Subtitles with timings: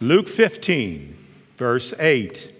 [0.00, 1.16] Luke 15,
[1.56, 2.52] verse 8.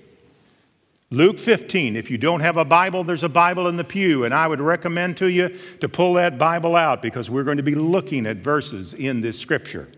[1.11, 1.95] Luke 15.
[1.95, 4.61] If you don't have a Bible, there's a Bible in the pew, and I would
[4.61, 8.39] recommend to you to pull that Bible out because we're going to be looking at
[8.39, 9.89] verses in this scripture.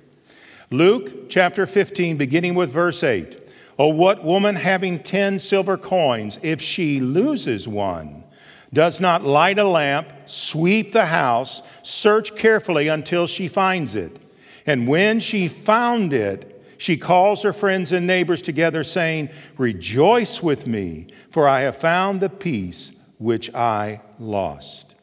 [0.71, 3.41] Luke chapter 15, beginning with verse 8.
[3.79, 8.25] Oh, what woman having 10 silver coins, if she loses one,
[8.73, 14.19] does not light a lamp, sweep the house, search carefully until she finds it?
[14.67, 20.67] And when she found it, she calls her friends and neighbors together, saying, Rejoice with
[20.67, 24.95] me, for I have found the piece which I lost.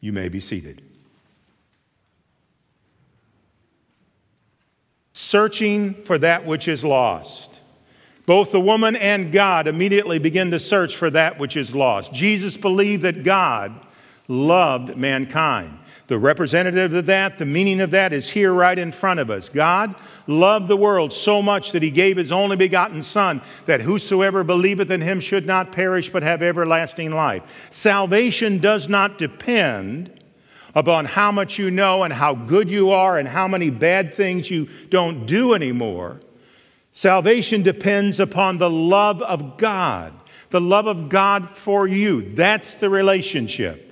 [0.00, 0.82] You may be seated.
[5.12, 7.60] Searching for that which is lost.
[8.24, 12.14] Both the woman and God immediately begin to search for that which is lost.
[12.14, 13.86] Jesus believed that God
[14.26, 15.79] loved mankind.
[16.10, 19.48] The representative of that, the meaning of that is here right in front of us.
[19.48, 19.94] God
[20.26, 24.90] loved the world so much that he gave his only begotten Son, that whosoever believeth
[24.90, 27.68] in him should not perish but have everlasting life.
[27.70, 30.10] Salvation does not depend
[30.74, 34.50] upon how much you know and how good you are and how many bad things
[34.50, 36.18] you don't do anymore.
[36.90, 40.12] Salvation depends upon the love of God,
[40.48, 42.34] the love of God for you.
[42.34, 43.89] That's the relationship.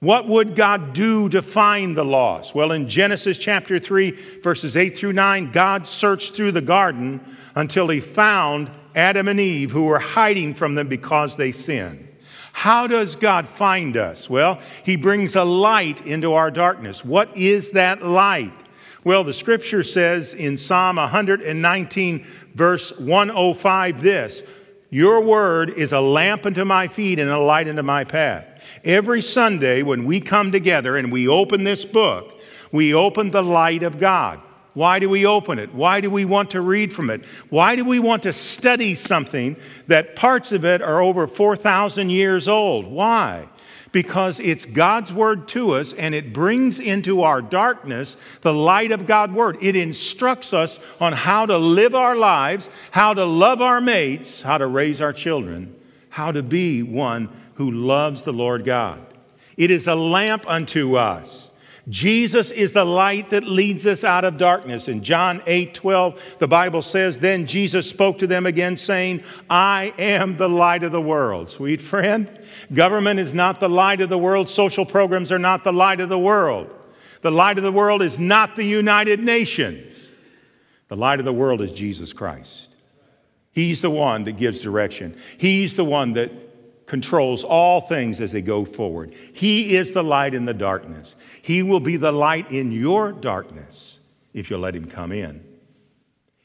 [0.00, 2.54] What would God do to find the lost?
[2.54, 7.20] Well, in Genesis chapter 3, verses 8 through 9, God searched through the garden
[7.56, 12.06] until he found Adam and Eve who were hiding from them because they sinned.
[12.52, 14.30] How does God find us?
[14.30, 17.04] Well, he brings a light into our darkness.
[17.04, 18.52] What is that light?
[19.02, 24.42] Well, the scripture says in Psalm 119, verse 105, this
[24.90, 28.47] Your word is a lamp unto my feet and a light unto my path.
[28.88, 32.40] Every Sunday, when we come together and we open this book,
[32.72, 34.40] we open the light of God.
[34.72, 35.74] Why do we open it?
[35.74, 37.22] Why do we want to read from it?
[37.50, 39.56] Why do we want to study something
[39.88, 42.86] that parts of it are over 4,000 years old?
[42.86, 43.48] Why?
[43.92, 49.06] Because it's God's word to us and it brings into our darkness the light of
[49.06, 49.58] God's word.
[49.60, 54.56] It instructs us on how to live our lives, how to love our mates, how
[54.56, 55.74] to raise our children,
[56.08, 57.28] how to be one
[57.58, 59.04] who loves the Lord God.
[59.56, 61.50] It is a lamp unto us.
[61.88, 64.86] Jesus is the light that leads us out of darkness.
[64.86, 69.92] In John 8 12, the Bible says, Then Jesus spoke to them again, saying, I
[69.98, 71.50] am the light of the world.
[71.50, 72.30] Sweet friend,
[72.72, 76.08] government is not the light of the world, social programs are not the light of
[76.08, 76.70] the world.
[77.22, 80.08] The light of the world is not the United Nations.
[80.86, 82.68] The light of the world is Jesus Christ.
[83.50, 86.47] He's the one that gives direction, He's the one that
[86.88, 89.14] controls all things as they go forward.
[89.34, 91.14] He is the light in the darkness.
[91.42, 94.00] He will be the light in your darkness
[94.32, 95.44] if you'll let him come in.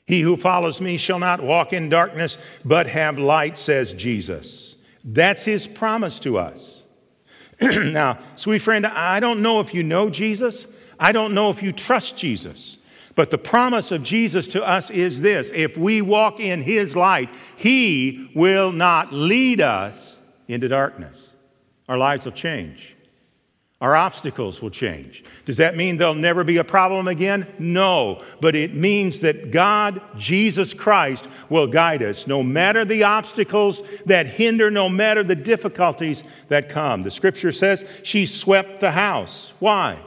[0.05, 4.75] He who follows me shall not walk in darkness, but have light, says Jesus.
[5.05, 6.83] That's his promise to us.
[7.61, 10.67] now, sweet friend, I don't know if you know Jesus.
[10.99, 12.77] I don't know if you trust Jesus.
[13.15, 17.29] But the promise of Jesus to us is this if we walk in his light,
[17.55, 20.12] he will not lead us
[20.53, 21.33] into darkness.
[21.89, 22.95] Our lives will change.
[23.83, 25.25] Our obstacles will change.
[25.43, 27.45] Does that mean there'll never be a problem again?
[27.59, 28.23] No.
[28.39, 34.25] But it means that God, Jesus Christ, will guide us no matter the obstacles that
[34.25, 37.03] hinder, no matter the difficulties that come.
[37.03, 39.51] The scripture says she swept the house.
[39.59, 39.99] Why?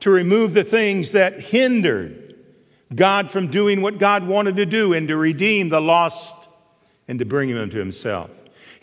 [0.00, 2.36] To remove the things that hindered
[2.94, 6.48] God from doing what God wanted to do and to redeem the lost
[7.08, 8.30] and to bring them to himself.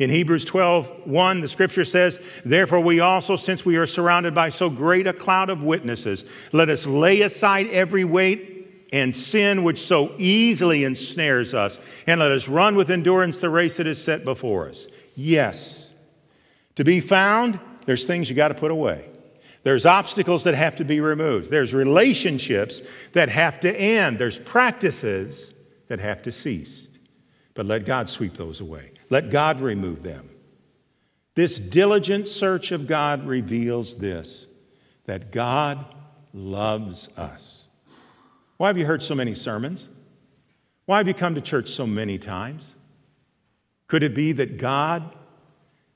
[0.02, 4.50] In Hebrews 12, 1, the scripture says, Therefore, we also, since we are surrounded by
[4.50, 9.78] so great a cloud of witnesses, let us lay aside every weight and sin which
[9.78, 14.26] so easily ensnares us, and let us run with endurance the race that is set
[14.26, 14.88] before us.
[15.14, 15.94] Yes,
[16.78, 19.08] to be found, there's things you got to put away.
[19.62, 21.52] There's obstacles that have to be removed.
[21.52, 22.82] There's relationships
[23.14, 24.18] that have to end.
[24.18, 25.54] There's practices
[25.90, 26.90] that have to cease.
[27.54, 28.91] But let God sweep those away.
[29.12, 30.30] Let God remove them.
[31.36, 34.48] This diligent search of God reveals this
[35.06, 35.86] that God
[36.34, 37.66] loves us.
[38.58, 39.90] Why have you heard so many sermons?
[40.86, 42.74] Why have you come to church so many times?
[43.88, 45.14] Could it be that God,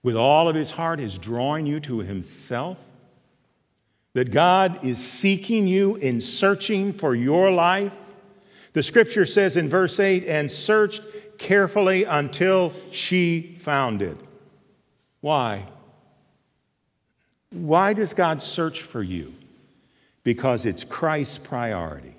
[0.03, 2.79] with all of his heart, is drawing you to himself?
[4.13, 7.93] That God is seeking you in searching for your life?
[8.73, 11.01] The scripture says in verse 8, and searched
[11.37, 14.17] carefully until she found it.
[15.21, 15.65] Why?
[17.51, 19.33] Why does God search for you?
[20.23, 22.15] Because it's Christ's priority.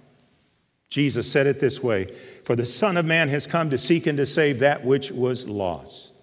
[0.89, 2.15] Jesus said it this way
[2.45, 5.47] For the Son of Man has come to seek and to save that which was
[5.47, 6.15] lost.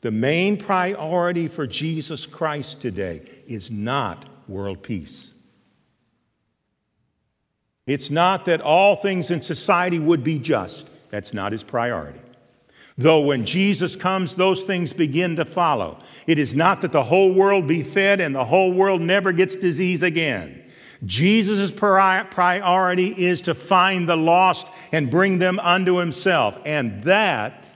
[0.00, 5.32] The main priority for Jesus Christ today is not world peace.
[7.86, 10.88] It's not that all things in society would be just.
[11.10, 12.20] That's not his priority.
[12.98, 15.98] Though when Jesus comes, those things begin to follow.
[16.26, 19.56] It is not that the whole world be fed and the whole world never gets
[19.56, 20.62] disease again.
[21.04, 26.60] Jesus' priority is to find the lost and bring them unto himself.
[26.64, 27.74] And that,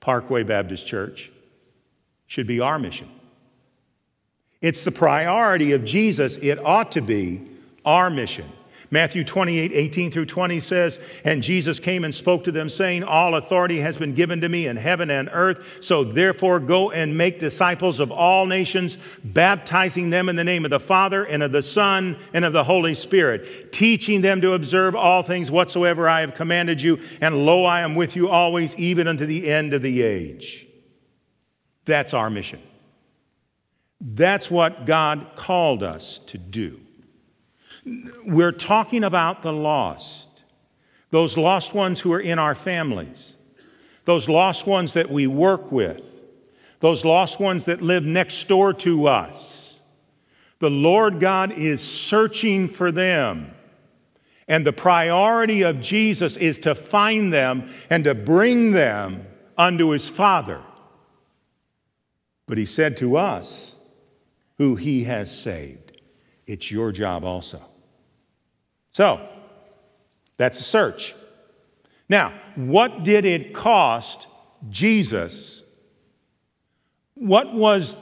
[0.00, 1.30] Parkway Baptist Church,
[2.26, 3.08] should be our mission.
[4.62, 6.38] It's the priority of Jesus.
[6.38, 7.42] It ought to be
[7.84, 8.50] our mission.
[8.94, 13.34] Matthew 28, 18 through 20 says, And Jesus came and spoke to them, saying, All
[13.34, 15.78] authority has been given to me in heaven and earth.
[15.80, 20.70] So therefore go and make disciples of all nations, baptizing them in the name of
[20.70, 24.94] the Father and of the Son and of the Holy Spirit, teaching them to observe
[24.94, 27.00] all things whatsoever I have commanded you.
[27.20, 30.68] And lo, I am with you always, even unto the end of the age.
[31.84, 32.62] That's our mission.
[34.00, 36.83] That's what God called us to do.
[38.24, 40.28] We're talking about the lost,
[41.10, 43.36] those lost ones who are in our families,
[44.04, 46.02] those lost ones that we work with,
[46.80, 49.80] those lost ones that live next door to us.
[50.60, 53.50] The Lord God is searching for them.
[54.46, 59.26] And the priority of Jesus is to find them and to bring them
[59.56, 60.60] unto his Father.
[62.46, 63.76] But he said to us,
[64.58, 66.00] who he has saved,
[66.46, 67.62] it's your job also.
[68.94, 69.28] So,
[70.36, 71.14] that's a search.
[72.08, 74.26] Now, what did it cost
[74.70, 75.62] Jesus?
[77.14, 77.96] What was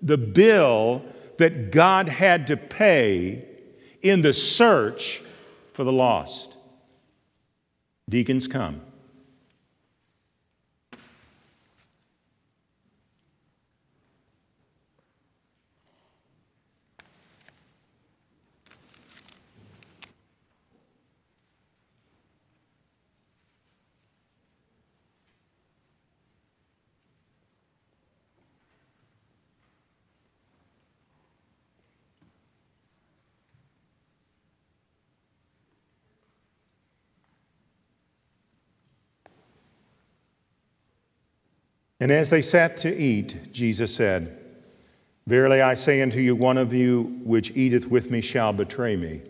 [0.00, 1.02] the bill
[1.38, 3.44] that God had to pay
[4.00, 5.22] in the search
[5.72, 6.54] for the lost?
[8.08, 8.80] Deacons come.
[42.02, 44.36] And as they sat to eat, Jesus said,
[45.28, 49.22] Verily I say unto you, one of you which eateth with me shall betray me.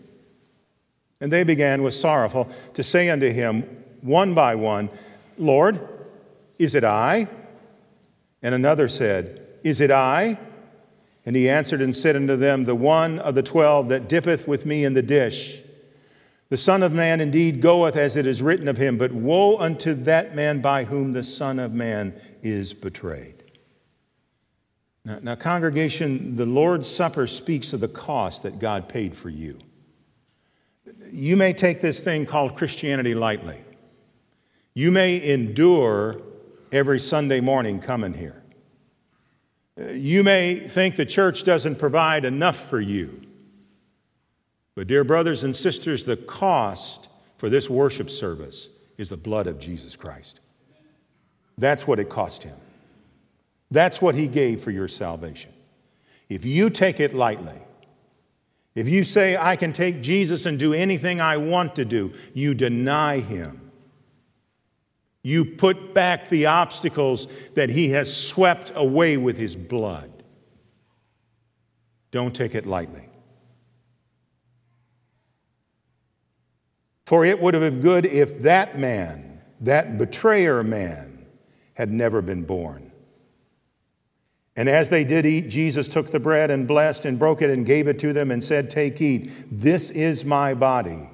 [1.21, 3.61] And they began with sorrowful to say unto him,
[4.01, 4.89] one by one,
[5.37, 5.87] Lord,
[6.57, 7.27] is it I?
[8.41, 10.39] And another said, Is it I?
[11.27, 14.65] And he answered and said unto them, The one of the twelve that dippeth with
[14.65, 15.61] me in the dish.
[16.53, 19.95] The Son of Man indeed goeth as it is written of him, but woe unto
[19.95, 22.13] that man by whom the Son of Man
[22.43, 23.43] is betrayed.
[25.03, 29.57] Now, now, congregation, the Lord's Supper speaks of the cost that God paid for you.
[31.11, 33.59] You may take this thing called Christianity lightly.
[34.75, 36.21] You may endure
[36.71, 38.43] every Sunday morning coming here.
[39.91, 43.23] You may think the church doesn't provide enough for you.
[44.75, 49.59] But, dear brothers and sisters, the cost for this worship service is the blood of
[49.59, 50.39] Jesus Christ.
[51.57, 52.55] That's what it cost him.
[53.69, 55.51] That's what he gave for your salvation.
[56.29, 57.59] If you take it lightly,
[58.75, 62.55] if you say, I can take Jesus and do anything I want to do, you
[62.55, 63.71] deny him.
[65.21, 70.11] You put back the obstacles that he has swept away with his blood.
[72.11, 73.09] Don't take it lightly.
[77.05, 81.25] For it would have been good if that man, that betrayer man,
[81.73, 82.91] had never been born.
[84.55, 87.65] And as they did eat, Jesus took the bread and blessed and broke it and
[87.65, 89.31] gave it to them and said, Take, eat.
[89.51, 91.09] This is my body.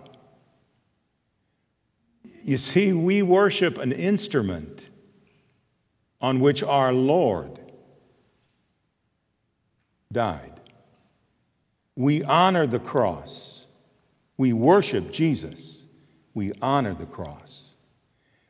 [2.43, 4.89] You see, we worship an instrument
[6.19, 7.59] on which our Lord
[10.11, 10.59] died.
[11.95, 13.67] We honor the cross.
[14.35, 15.78] We worship Jesus
[16.33, 17.69] we honor the cross.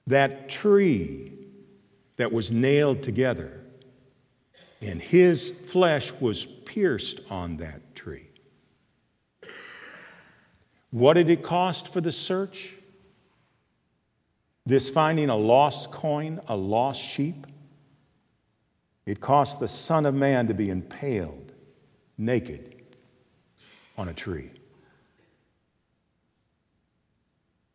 [0.07, 1.31] That tree
[2.17, 3.62] that was nailed together,
[4.81, 8.27] and his flesh was pierced on that tree.
[10.91, 12.74] What did it cost for the search?
[14.65, 17.48] This finding a lost coin, a lost sheep?
[19.05, 21.51] It cost the Son of Man to be impaled
[22.17, 22.83] naked
[23.98, 24.51] on a tree.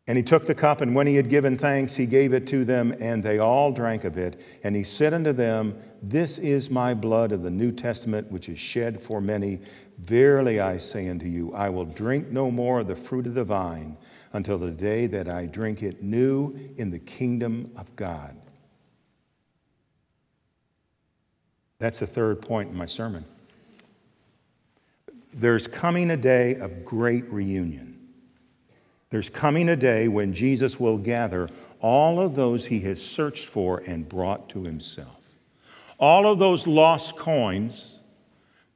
[0.07, 2.63] And he took the cup, and when he had given thanks, he gave it to
[2.63, 4.39] them, and they all drank of it.
[4.63, 8.59] And he said unto them, This is my blood of the New Testament, which is
[8.59, 9.61] shed for many.
[9.99, 13.43] Verily I say unto you, I will drink no more of the fruit of the
[13.43, 13.97] vine
[14.33, 18.37] until the day that I drink it new in the kingdom of God.
[21.79, 23.25] That's the third point in my sermon.
[25.33, 27.94] There's coming a day of great reunion.
[29.15, 31.47] There's coming a day when Jesus will gather
[31.79, 35.23] all of those he has searched for and brought to himself.
[35.97, 37.95] All of those lost coins,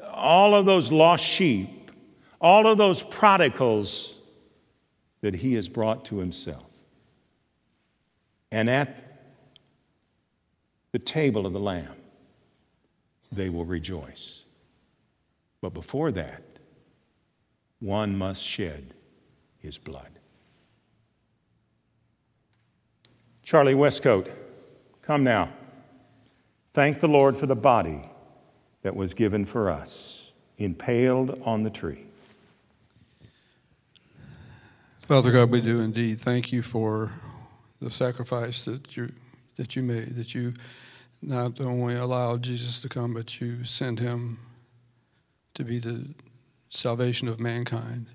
[0.01, 1.91] all of those lost sheep,
[2.39, 4.15] all of those prodigals
[5.19, 6.71] that he has brought to himself.
[8.49, 8.95] And at
[10.93, 11.97] the table of the Lamb,
[13.29, 14.43] they will rejoice.
[15.59, 16.43] But before that,
[17.81, 18.93] one must shed
[19.57, 20.18] his blood.
[23.49, 24.29] Charlie Westcoat,
[25.01, 25.49] come now.
[26.75, 28.07] Thank the Lord for the body
[28.83, 30.29] that was given for us,
[30.59, 32.05] impaled on the tree.
[35.01, 37.11] Father God, we do indeed thank you for
[37.81, 39.13] the sacrifice that you
[39.55, 40.53] that you made, that you
[41.19, 44.37] not only allowed Jesus to come, but you sent him
[45.55, 46.05] to be the
[46.69, 48.09] salvation of mankind.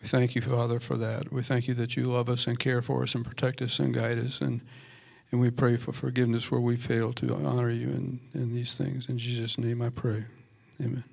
[0.00, 1.32] We thank you, Father, for that.
[1.32, 3.92] We thank you that you love us and care for us and protect us and
[3.92, 4.40] guide us.
[4.40, 4.60] And,
[5.32, 9.08] and we pray for forgiveness where we fail to honor you in, in these things.
[9.08, 10.24] In Jesus' name I pray.
[10.80, 11.04] Amen.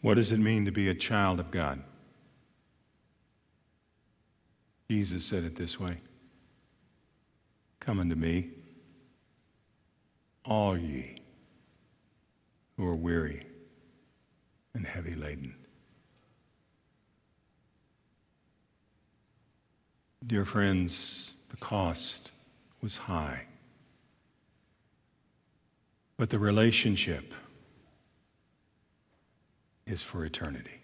[0.00, 1.82] What does it mean to be a child of God?
[4.90, 5.98] Jesus said it this way
[7.80, 8.50] Come unto me,
[10.44, 11.22] all ye
[12.76, 13.44] who are weary
[14.72, 15.54] and heavy laden.
[20.24, 22.30] Dear friends, the cost
[22.80, 23.46] was high.
[26.16, 27.32] But the relationship
[29.88, 30.82] is for eternity.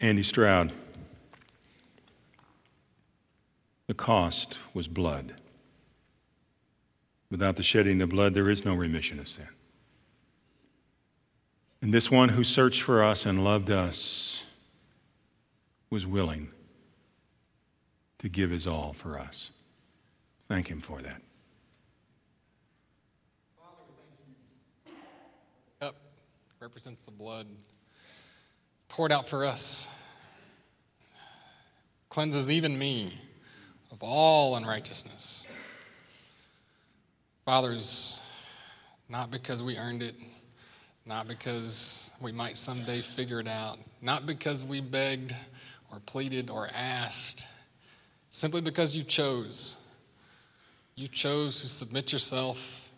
[0.00, 0.72] Andy Stroud.
[3.86, 5.34] The cost was blood.
[7.30, 9.48] Without the shedding of blood, there is no remission of sin.
[11.86, 14.42] And this one who searched for us and loved us
[15.88, 16.48] was willing
[18.18, 19.52] to give his all for us.
[20.48, 21.22] Thank him for that.
[25.78, 25.94] Cup
[26.58, 27.46] represents the blood
[28.88, 29.88] poured out for us,
[32.08, 33.16] cleanses even me
[33.92, 35.46] of all unrighteousness.
[37.44, 38.20] Fathers,
[39.08, 40.16] not because we earned it,
[41.06, 45.34] not because we might someday figure it out, not because we begged
[45.92, 47.46] or pleaded or asked,
[48.30, 49.76] simply because you chose.
[50.96, 52.90] You chose to submit yourself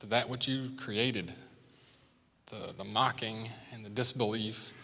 [0.00, 1.32] to that which you created
[2.46, 4.74] the, the mocking and the disbelief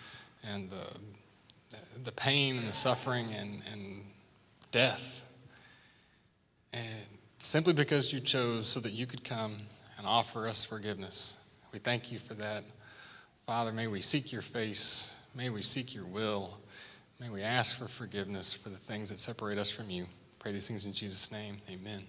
[0.51, 4.05] and the, the pain and the suffering and, and
[4.71, 5.21] death.
[6.73, 7.07] And
[7.39, 9.57] simply because you chose so that you could come
[9.99, 11.37] and offer us forgiveness.
[11.73, 12.65] We thank you for that.
[13.47, 15.17] Father, may we seek your face.
[15.35, 16.59] May we seek your will.
[17.19, 20.07] May we ask for forgiveness for the things that separate us from you.
[20.39, 21.57] Pray these things in Jesus' name.
[21.71, 22.03] Amen.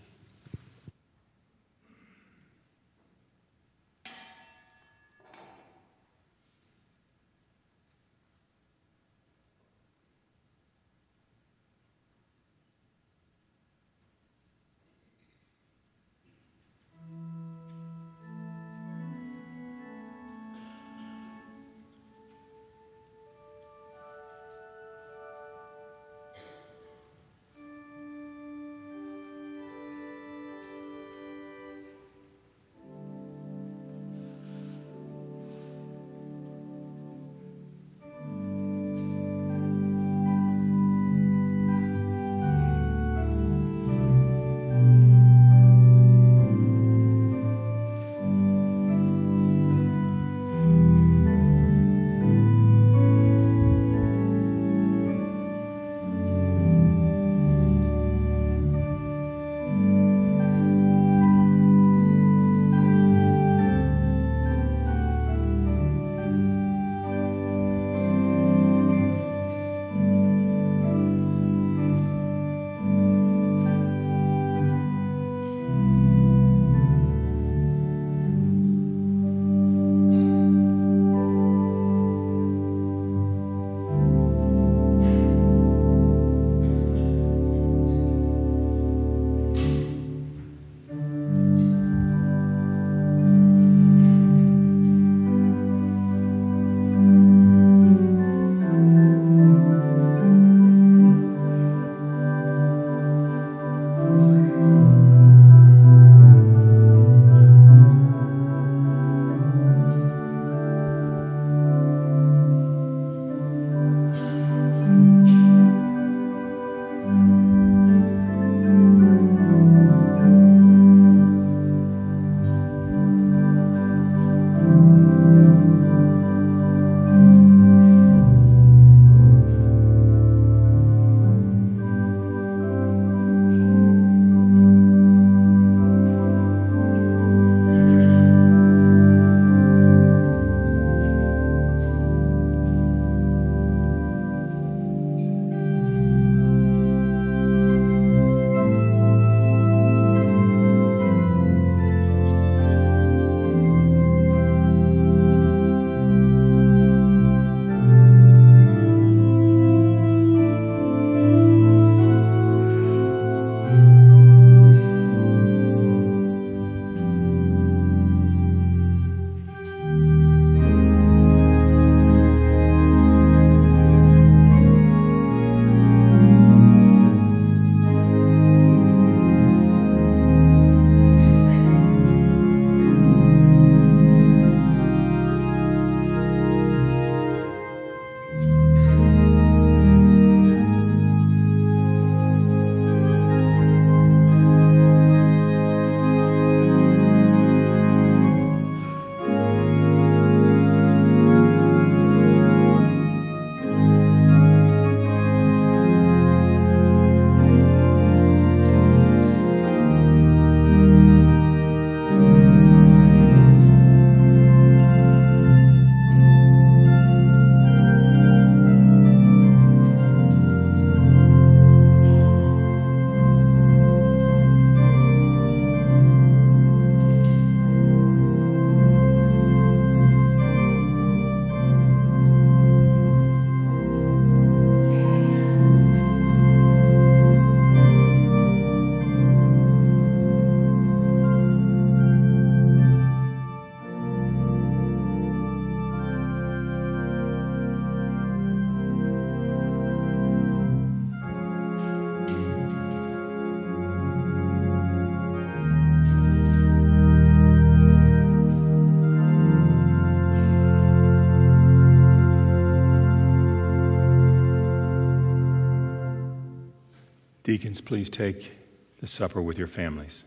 [267.54, 268.52] Deacons, please take
[269.00, 270.24] the supper with your families.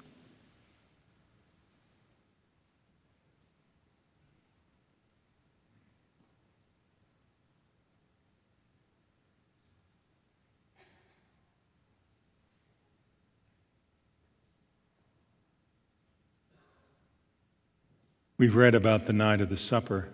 [18.39, 20.11] We've read about the night of the supper.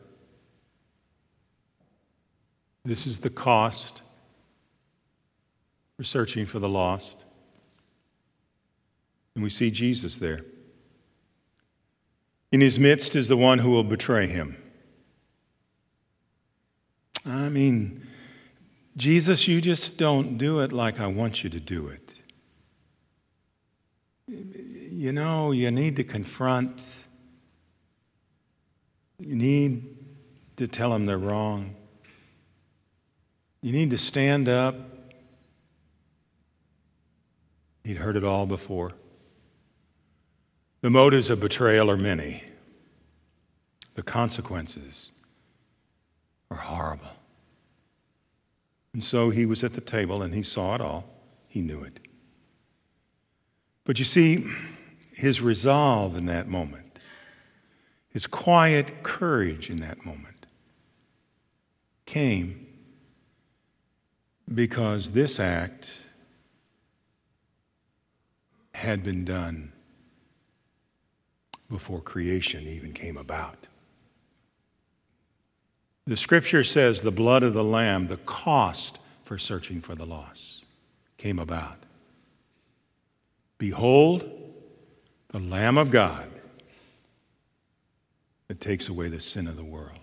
[2.87, 4.01] This is the cost
[6.02, 7.24] for searching for the lost.
[9.36, 10.44] And we see Jesus there.
[12.50, 14.56] In his midst is the one who will betray him.
[17.24, 18.04] I mean,
[18.96, 22.14] Jesus, you just don't do it like I want you to do it.
[24.26, 26.84] You know, you need to confront
[29.20, 29.96] you need
[30.56, 31.76] to tell them they're wrong.
[33.60, 34.91] You need to stand up.
[37.84, 38.92] He'd heard it all before.
[40.80, 42.42] The motives of betrayal are many,
[43.94, 45.10] the consequences
[46.50, 47.06] are horrible.
[48.92, 51.08] And so he was at the table and he saw it all.
[51.48, 51.98] He knew it.
[53.84, 54.46] But you see,
[55.14, 56.92] his resolve in that moment
[58.12, 60.46] his quiet courage in that moment
[62.04, 62.66] came
[64.52, 66.01] because this act
[68.74, 69.72] had been done
[71.70, 73.66] before creation even came about.
[76.06, 80.64] The scripture says the blood of the Lamb, the cost for searching for the lost,
[81.16, 81.78] came about.
[83.58, 84.28] Behold,
[85.28, 86.28] the Lamb of God
[88.48, 90.01] that takes away the sin of the world.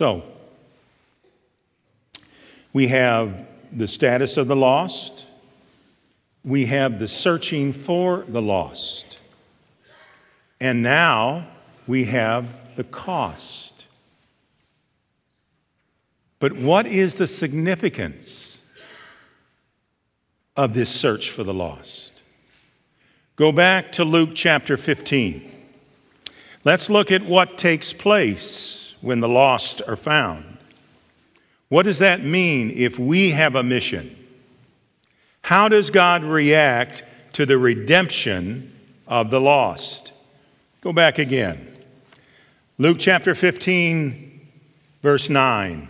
[0.00, 0.22] So,
[2.72, 5.26] we have the status of the lost,
[6.42, 9.18] we have the searching for the lost,
[10.58, 11.46] and now
[11.86, 13.84] we have the cost.
[16.38, 18.62] But what is the significance
[20.56, 22.14] of this search for the lost?
[23.36, 25.52] Go back to Luke chapter 15.
[26.64, 30.58] Let's look at what takes place when the lost are found.
[31.68, 34.16] What does that mean if we have a mission?
[35.42, 38.72] How does God react to the redemption
[39.06, 40.12] of the lost?
[40.80, 41.66] Go back again.
[42.78, 44.40] Luke chapter 15,
[45.02, 45.88] verse 9.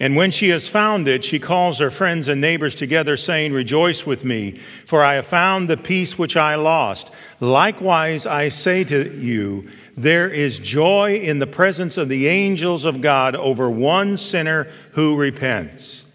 [0.00, 4.06] And when she has found it, she calls her friends and neighbors together, saying, Rejoice
[4.06, 7.10] with me, for I have found the piece which I lost.
[7.40, 9.68] Likewise, I say to you,
[10.02, 15.16] there is joy in the presence of the angels of God over one sinner who
[15.16, 16.06] repents.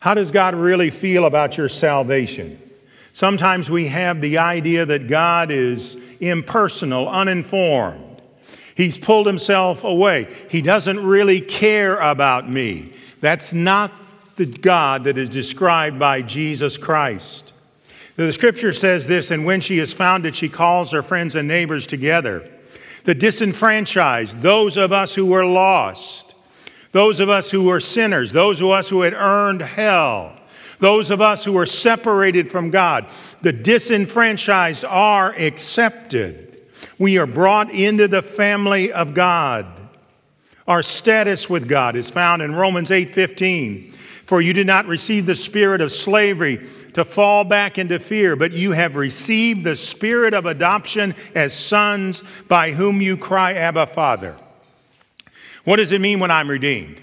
[0.00, 2.60] How does God really feel about your salvation?
[3.12, 8.22] Sometimes we have the idea that God is impersonal, uninformed.
[8.74, 10.26] He's pulled himself away.
[10.48, 12.94] He doesn't really care about me.
[13.20, 13.92] That's not
[14.36, 17.52] the God that is described by Jesus Christ.
[18.16, 21.46] The scripture says this, and when she has found it, she calls her friends and
[21.46, 22.48] neighbors together.
[23.04, 26.34] The disenfranchised, those of us who were lost,
[26.92, 30.36] those of us who were sinners, those of us who had earned hell,
[30.78, 33.06] those of us who were separated from God,
[33.40, 36.58] the disenfranchised are accepted.
[36.98, 39.66] We are brought into the family of God.
[40.68, 43.92] Our status with God is found in Romans 8:15.
[44.26, 46.60] For you did not receive the spirit of slavery
[46.94, 52.22] to fall back into fear, but you have received the spirit of adoption as sons
[52.48, 54.36] by whom you cry, Abba, Father.
[55.64, 57.00] What does it mean when I'm redeemed?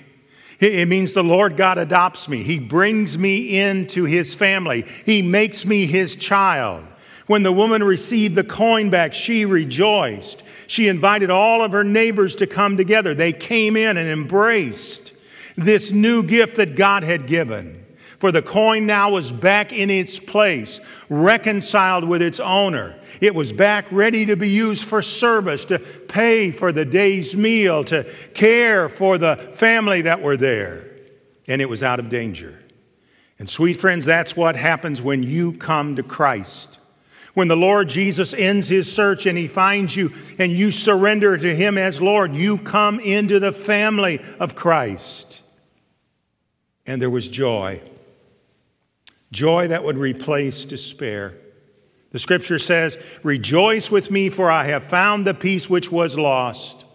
[0.59, 2.43] It means the Lord God adopts me.
[2.43, 4.83] He brings me into his family.
[5.05, 6.85] He makes me his child.
[7.27, 10.43] When the woman received the coin back, she rejoiced.
[10.67, 13.13] She invited all of her neighbors to come together.
[13.13, 15.13] They came in and embraced
[15.55, 17.78] this new gift that God had given.
[18.19, 22.95] For the coin now was back in its place, reconciled with its owner.
[23.21, 27.85] It was back ready to be used for service, to pay for the day's meal,
[27.85, 28.03] to
[28.33, 30.85] care for the family that were there.
[31.47, 32.59] And it was out of danger.
[33.39, 36.77] And, sweet friends, that's what happens when you come to Christ.
[37.35, 41.55] When the Lord Jesus ends his search and he finds you and you surrender to
[41.55, 45.41] him as Lord, you come into the family of Christ.
[46.85, 47.81] And there was joy.
[49.31, 51.35] Joy that would replace despair.
[52.11, 56.85] The scripture says, Rejoice with me, for I have found the piece which was lost.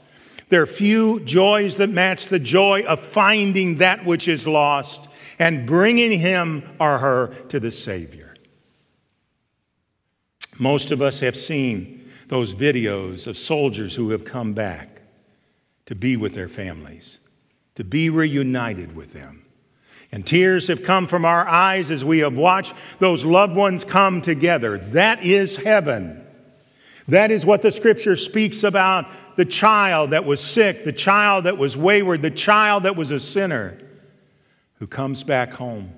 [0.49, 5.67] There are few joys that match the joy of finding that which is lost and
[5.67, 8.35] bringing him or her to the Savior.
[10.59, 15.03] Most of us have seen those videos of soldiers who have come back
[15.87, 17.21] to be with their families,
[17.75, 19.44] to be reunited with them.
[20.15, 24.23] And tears have come from our eyes as we have watched those loved ones come
[24.23, 24.79] together.
[24.79, 26.25] That is heaven.
[27.09, 31.59] That is what the scripture speaks about the child that was sick, the child that
[31.59, 33.77] was wayward, the child that was a sinner
[34.75, 35.93] who comes back home,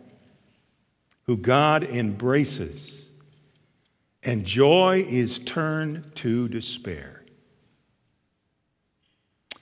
[1.25, 3.11] who God embraces,
[4.23, 7.23] and joy is turned to despair.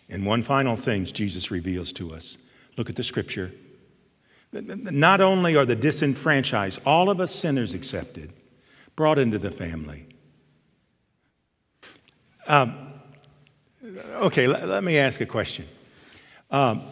[0.08, 2.38] And one final thing Jesus reveals to us
[2.76, 3.50] look at the scripture.
[4.54, 8.32] Not only are the disenfranchised, all of us sinners accepted,
[8.94, 10.06] brought into the family.
[12.46, 12.92] Um,
[13.82, 15.66] okay, let, let, me ask a question.
[16.50, 16.82] Um,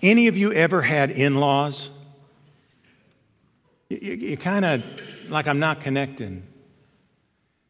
[0.00, 1.90] any of you ever had in laws?
[3.88, 4.84] You, you kind of
[5.28, 6.44] like I'm not connecting.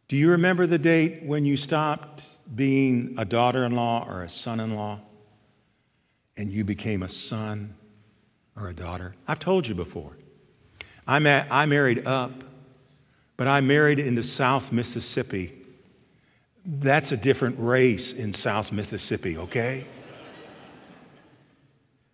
[0.08, 4.28] Do you remember the date when you stopped being a daughter in law or a
[4.28, 5.00] son in law
[6.37, 7.74] and you became a son
[8.59, 9.14] or a daughter?
[9.27, 10.16] I've told you before.
[11.07, 11.16] I,
[11.51, 12.33] I married up,
[13.37, 15.55] but I married into South Mississippi.
[16.64, 19.87] That's a different race in South Mississippi, okay?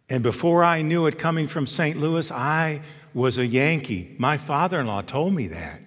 [0.09, 1.99] And before I knew it coming from St.
[1.99, 2.83] Louis, I
[3.15, 4.15] was a Yankee.
[4.19, 5.81] My father in law told me that.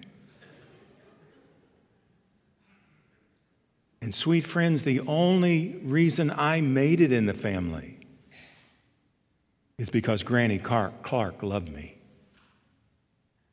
[4.00, 7.97] And, sweet friends, the only reason I made it in the family
[9.78, 11.98] is because Granny Clark loved me.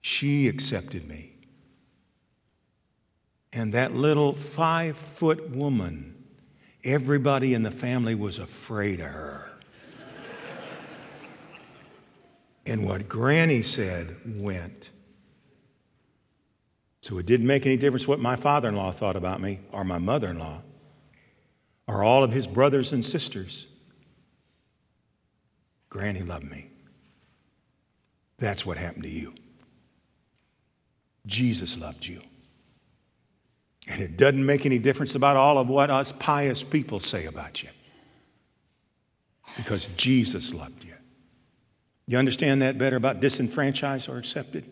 [0.01, 1.33] She accepted me.
[3.53, 6.25] And that little five foot woman,
[6.83, 9.51] everybody in the family was afraid of her.
[12.67, 14.89] And what Granny said went.
[17.01, 19.83] So it didn't make any difference what my father in law thought about me, or
[19.83, 20.63] my mother in law,
[21.88, 23.67] or all of his brothers and sisters.
[25.95, 26.67] Granny loved me.
[28.38, 29.34] That's what happened to you.
[31.25, 32.19] Jesus loved you.
[33.88, 37.63] And it doesn't make any difference about all of what us pious people say about
[37.63, 37.69] you.
[39.55, 40.95] Because Jesus loved you.
[42.08, 44.69] You understand that better about disenfranchised or accepted?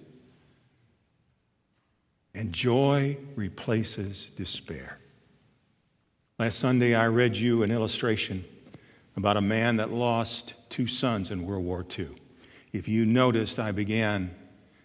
[2.35, 4.99] And joy replaces despair.
[6.37, 8.43] Last Sunday, I read you an illustration
[9.15, 12.09] about a man that lost two sons in World War II.
[12.71, 14.33] If you noticed, I began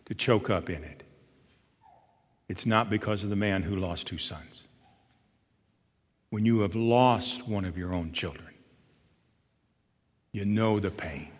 [0.04, 1.02] to choke up in it.
[2.46, 4.64] It's not because of the man who lost two sons.
[6.28, 8.52] When you have lost one of your own children,
[10.30, 11.30] you know the pain.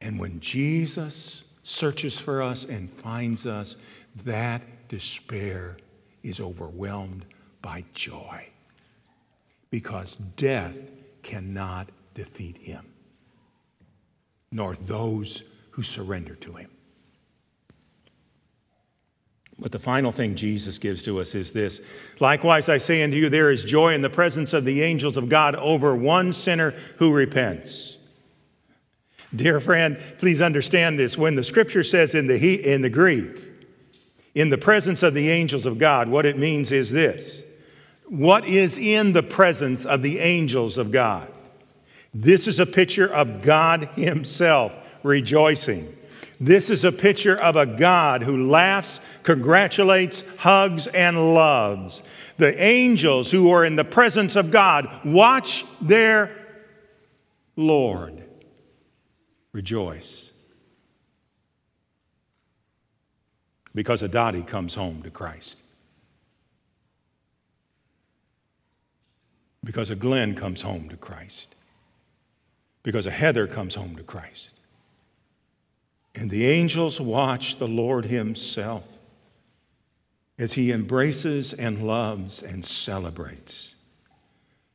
[0.00, 3.76] And when Jesus searches for us and finds us,
[4.24, 5.76] that despair
[6.22, 7.24] is overwhelmed
[7.62, 8.46] by joy
[9.70, 10.92] because death
[11.24, 12.86] cannot defeat him,
[14.50, 16.70] nor those who surrender to him.
[19.58, 21.80] But the final thing Jesus gives to us is this
[22.18, 25.28] Likewise, I say unto you, there is joy in the presence of the angels of
[25.28, 27.98] God over one sinner who repents.
[29.34, 31.16] Dear friend, please understand this.
[31.16, 33.30] When the scripture says in the, in the Greek,
[34.34, 37.42] in the presence of the angels of God, what it means is this
[38.06, 41.30] what is in the presence of the angels of God?
[42.12, 45.96] This is a picture of God Himself rejoicing.
[46.40, 52.02] This is a picture of a God who laughs, congratulates, hugs, and loves.
[52.38, 56.34] The angels who are in the presence of God watch their
[57.56, 58.24] Lord
[59.52, 60.30] rejoice.
[63.74, 65.58] Because a Dottie comes home to Christ.
[69.62, 71.54] Because a Glenn comes home to Christ.
[72.82, 74.50] Because a Heather comes home to Christ.
[76.14, 78.84] And the angels watch the Lord Himself
[80.38, 83.74] as He embraces and loves and celebrates.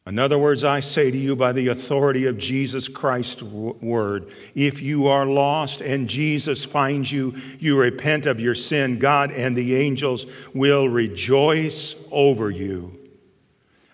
[0.08, 4.80] In other words, I say to you by the authority of Jesus Christ's word, if
[4.80, 9.76] you are lost and Jesus finds you, you repent of your sin, God and the
[9.76, 13.05] angels will rejoice over you.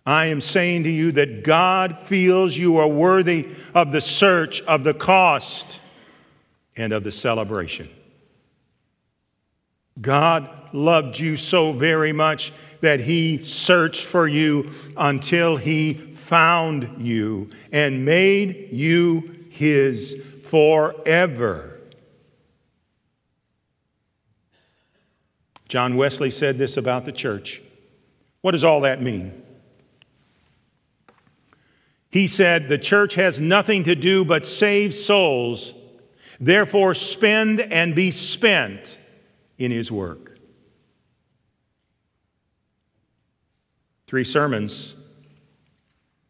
[0.06, 4.84] I am saying to you that God feels you are worthy of the search, of
[4.84, 5.80] the cost,
[6.76, 7.90] and of the celebration.
[10.00, 17.50] God loved you so very much that he searched for you until he found you
[17.72, 21.80] and made you his forever.
[25.68, 27.62] John Wesley said this about the church.
[28.42, 29.41] What does all that mean?
[32.12, 35.74] He said, The church has nothing to do but save souls,
[36.40, 38.98] therefore, spend and be spent
[39.58, 40.38] in his work.
[44.08, 44.94] Three sermons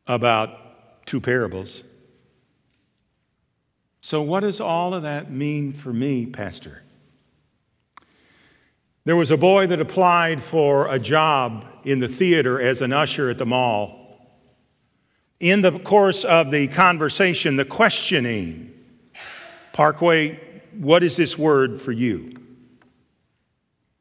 [0.05, 1.83] about two parables.
[4.01, 6.83] So, what does all of that mean for me, Pastor?
[9.03, 13.31] There was a boy that applied for a job in the theater as an usher
[13.31, 14.00] at the mall.
[15.41, 18.71] In the course of the conversation, the questioning,
[19.73, 20.39] Parkway,
[20.77, 22.35] what is this word for you?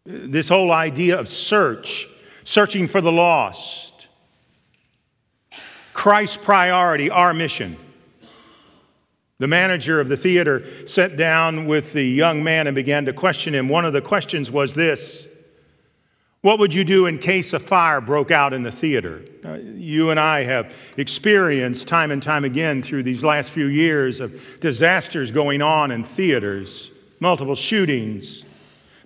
[0.04, 2.06] This whole idea of search,
[2.44, 4.08] searching for the lost.
[5.94, 7.78] Christ's priority, our mission.
[9.38, 13.54] The manager of the theater sat down with the young man and began to question
[13.54, 13.70] him.
[13.70, 15.26] One of the questions was this
[16.42, 19.22] What would you do in case a fire broke out in the theater?
[19.44, 24.20] Uh, you and I have experienced time and time again through these last few years
[24.20, 28.42] of disasters going on in theaters, multiple shootings.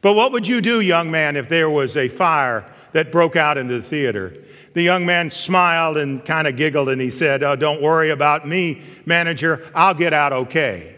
[0.01, 3.59] But what would you do, young man, if there was a fire that broke out
[3.59, 4.37] in the theater?
[4.75, 8.47] The young man smiled and kind of giggled and he said, oh, Don't worry about
[8.47, 9.69] me, manager.
[9.75, 10.94] I'll get out okay.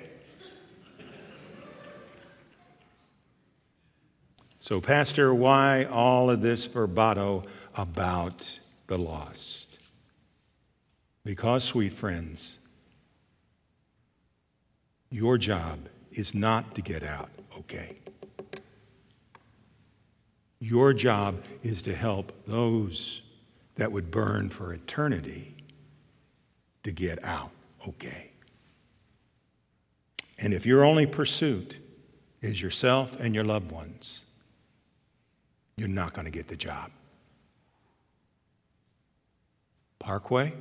[4.67, 7.47] So, Pastor, why all of this verbato
[7.77, 8.59] about
[8.89, 9.79] the lost?
[11.25, 12.59] Because, sweet friends,
[15.09, 17.99] your job is not to get out okay.
[20.59, 23.23] Your job is to help those
[23.77, 25.55] that would burn for eternity
[26.83, 27.53] to get out
[27.87, 28.33] okay.
[30.41, 31.79] And if your only pursuit
[32.43, 34.23] is yourself and your loved ones,
[35.77, 36.91] you're not going to get the job.
[39.99, 40.53] Parkway,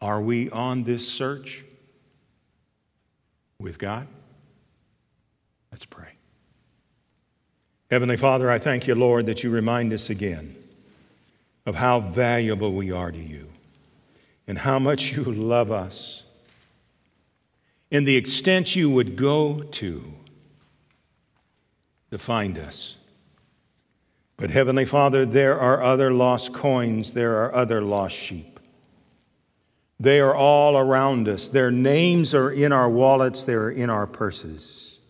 [0.00, 1.64] are we on this search
[3.58, 4.06] with God?
[5.72, 6.08] Let's pray.
[7.90, 10.56] Heavenly Father, I thank you, Lord, that you remind us again
[11.64, 13.48] of how valuable we are to you
[14.46, 16.24] and how much you love us
[17.90, 20.12] and the extent you would go to
[22.10, 22.96] to find us.
[24.38, 28.60] But, Heavenly Father, there are other lost coins, there are other lost sheep.
[30.00, 31.48] They are all around us.
[31.48, 35.00] Their names are in our wallets, they're in our purses.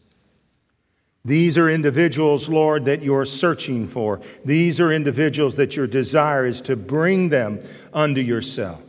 [1.27, 4.23] These are individuals, Lord, that you're searching for.
[4.47, 7.61] These are individuals that your desire is to bring them
[7.93, 8.83] unto yourself.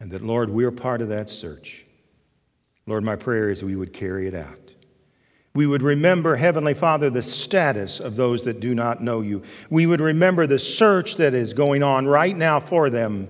[0.00, 1.84] And that, Lord, we're part of that search.
[2.84, 4.65] Lord, my prayer is we would carry it out.
[5.56, 9.42] We would remember, Heavenly Father, the status of those that do not know you.
[9.70, 13.26] We would remember the search that is going on right now for them.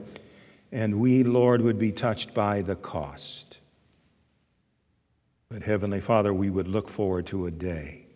[0.73, 3.59] And we, Lord, would be touched by the cost.
[5.49, 8.07] But Heavenly Father, we would look forward to a day.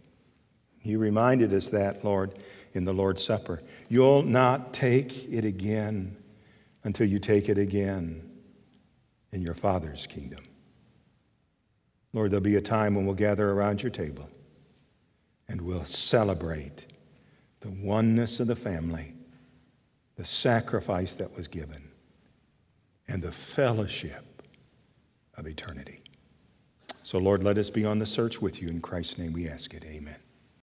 [0.83, 2.37] You reminded us that, Lord,
[2.73, 3.63] in the Lord's Supper.
[3.89, 6.17] You'll not take it again
[6.83, 8.29] until you take it again
[9.31, 10.41] in your Father's kingdom.
[12.13, 14.29] Lord, there'll be a time when we'll gather around your table
[15.49, 16.87] and we'll celebrate
[17.61, 19.15] the oneness of the family,
[20.17, 21.91] the sacrifice that was given,
[23.09, 24.43] and the fellowship
[25.35, 26.03] of eternity.
[27.03, 28.69] So, Lord, let us be on the search with you.
[28.69, 29.85] In Christ's name we ask it.
[29.85, 30.17] Amen.